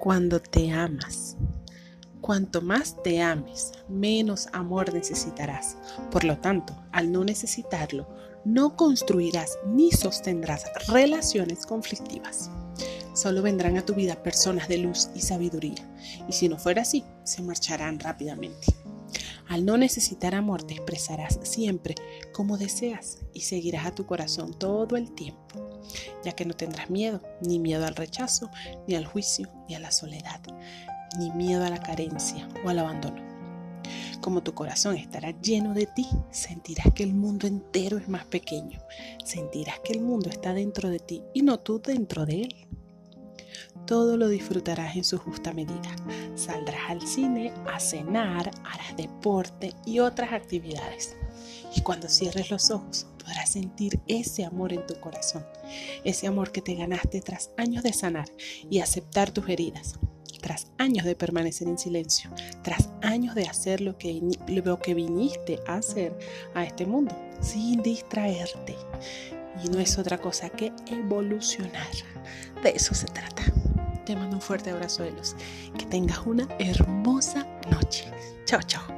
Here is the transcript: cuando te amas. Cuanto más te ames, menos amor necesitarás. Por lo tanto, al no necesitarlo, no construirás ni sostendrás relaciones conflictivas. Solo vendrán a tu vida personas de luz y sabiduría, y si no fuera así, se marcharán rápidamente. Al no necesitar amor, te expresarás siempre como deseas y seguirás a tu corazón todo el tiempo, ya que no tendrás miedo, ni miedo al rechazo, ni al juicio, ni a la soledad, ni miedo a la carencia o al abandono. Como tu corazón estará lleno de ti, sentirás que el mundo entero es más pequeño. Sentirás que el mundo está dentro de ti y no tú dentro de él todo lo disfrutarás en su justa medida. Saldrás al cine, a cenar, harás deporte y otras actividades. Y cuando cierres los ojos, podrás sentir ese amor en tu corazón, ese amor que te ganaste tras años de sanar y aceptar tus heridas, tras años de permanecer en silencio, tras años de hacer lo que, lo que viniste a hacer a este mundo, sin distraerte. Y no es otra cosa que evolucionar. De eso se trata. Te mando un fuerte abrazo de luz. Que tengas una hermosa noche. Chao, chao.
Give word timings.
cuando 0.00 0.40
te 0.40 0.72
amas. 0.72 1.36
Cuanto 2.22 2.62
más 2.62 3.02
te 3.02 3.20
ames, 3.20 3.72
menos 3.86 4.48
amor 4.54 4.94
necesitarás. 4.94 5.76
Por 6.10 6.24
lo 6.24 6.38
tanto, 6.38 6.74
al 6.90 7.12
no 7.12 7.22
necesitarlo, 7.22 8.08
no 8.44 8.76
construirás 8.76 9.58
ni 9.66 9.92
sostendrás 9.92 10.64
relaciones 10.88 11.66
conflictivas. 11.66 12.50
Solo 13.12 13.42
vendrán 13.42 13.76
a 13.76 13.84
tu 13.84 13.94
vida 13.94 14.22
personas 14.22 14.68
de 14.68 14.78
luz 14.78 15.10
y 15.14 15.20
sabiduría, 15.20 15.86
y 16.26 16.32
si 16.32 16.48
no 16.48 16.56
fuera 16.56 16.82
así, 16.82 17.04
se 17.24 17.42
marcharán 17.42 18.00
rápidamente. 18.00 18.79
Al 19.50 19.64
no 19.64 19.76
necesitar 19.76 20.36
amor, 20.36 20.62
te 20.62 20.74
expresarás 20.74 21.40
siempre 21.42 21.96
como 22.32 22.56
deseas 22.56 23.18
y 23.34 23.40
seguirás 23.40 23.84
a 23.84 23.92
tu 23.92 24.06
corazón 24.06 24.54
todo 24.54 24.96
el 24.96 25.10
tiempo, 25.10 25.80
ya 26.24 26.30
que 26.30 26.44
no 26.44 26.54
tendrás 26.54 26.88
miedo, 26.88 27.20
ni 27.42 27.58
miedo 27.58 27.84
al 27.84 27.96
rechazo, 27.96 28.48
ni 28.86 28.94
al 28.94 29.06
juicio, 29.06 29.48
ni 29.68 29.74
a 29.74 29.80
la 29.80 29.90
soledad, 29.90 30.40
ni 31.18 31.32
miedo 31.32 31.64
a 31.64 31.68
la 31.68 31.82
carencia 31.82 32.48
o 32.64 32.68
al 32.68 32.78
abandono. 32.78 33.28
Como 34.20 34.40
tu 34.44 34.54
corazón 34.54 34.96
estará 34.96 35.32
lleno 35.40 35.74
de 35.74 35.86
ti, 35.86 36.06
sentirás 36.30 36.94
que 36.94 37.02
el 37.02 37.14
mundo 37.14 37.48
entero 37.48 37.98
es 37.98 38.08
más 38.08 38.26
pequeño. 38.26 38.78
Sentirás 39.24 39.80
que 39.80 39.94
el 39.94 40.00
mundo 40.00 40.30
está 40.30 40.54
dentro 40.54 40.90
de 40.90 41.00
ti 41.00 41.24
y 41.34 41.42
no 41.42 41.58
tú 41.58 41.80
dentro 41.80 42.24
de 42.24 42.42
él 42.42 42.68
todo 43.86 44.16
lo 44.16 44.28
disfrutarás 44.28 44.96
en 44.96 45.04
su 45.04 45.18
justa 45.18 45.52
medida. 45.52 45.94
Saldrás 46.34 46.90
al 46.90 47.06
cine, 47.06 47.52
a 47.72 47.80
cenar, 47.80 48.50
harás 48.64 48.96
deporte 48.96 49.74
y 49.84 49.98
otras 49.98 50.32
actividades. 50.32 51.16
Y 51.74 51.82
cuando 51.82 52.08
cierres 52.08 52.50
los 52.50 52.70
ojos, 52.70 53.06
podrás 53.18 53.50
sentir 53.50 54.00
ese 54.08 54.44
amor 54.44 54.72
en 54.72 54.86
tu 54.86 54.98
corazón, 55.00 55.46
ese 56.04 56.26
amor 56.26 56.50
que 56.52 56.62
te 56.62 56.74
ganaste 56.74 57.20
tras 57.20 57.50
años 57.56 57.82
de 57.82 57.92
sanar 57.92 58.28
y 58.68 58.80
aceptar 58.80 59.30
tus 59.30 59.48
heridas, 59.48 59.98
tras 60.40 60.68
años 60.78 61.04
de 61.04 61.14
permanecer 61.14 61.68
en 61.68 61.78
silencio, 61.78 62.30
tras 62.62 62.88
años 63.02 63.34
de 63.34 63.44
hacer 63.44 63.80
lo 63.80 63.98
que, 63.98 64.20
lo 64.48 64.78
que 64.80 64.94
viniste 64.94 65.60
a 65.66 65.76
hacer 65.76 66.16
a 66.54 66.64
este 66.64 66.86
mundo, 66.86 67.14
sin 67.40 67.82
distraerte. 67.82 68.76
Y 69.62 69.68
no 69.68 69.78
es 69.78 69.98
otra 69.98 70.18
cosa 70.18 70.48
que 70.48 70.72
evolucionar. 70.86 71.90
De 72.62 72.70
eso 72.70 72.94
se 72.94 73.06
trata. 73.06 73.49
Te 74.10 74.16
mando 74.16 74.34
un 74.34 74.42
fuerte 74.42 74.70
abrazo 74.70 75.04
de 75.04 75.12
luz. 75.12 75.36
Que 75.78 75.86
tengas 75.86 76.18
una 76.26 76.48
hermosa 76.58 77.46
noche. 77.70 78.10
Chao, 78.44 78.60
chao. 78.66 78.89